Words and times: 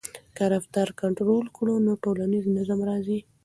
که 0.35 0.43
رفتار 0.53 0.89
کنټرول 1.01 1.45
کړو 1.57 1.75
نو 1.85 1.91
ټولنیز 2.03 2.43
نظم 2.57 2.79
راځي. 2.89 3.19